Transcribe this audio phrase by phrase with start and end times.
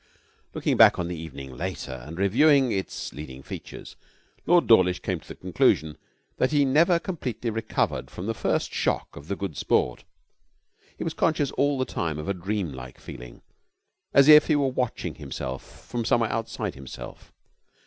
[0.55, 3.95] Looking back on the evening later and reviewing its leading features,
[4.47, 5.95] Lord Dawlish came to the conclusion
[6.37, 10.03] that he never completely recovered from the first shock of the Good Sport.
[10.97, 13.43] He was conscious all the time of a dream like feeling,
[14.11, 17.31] as if he were watching himself from somewhere outside himself.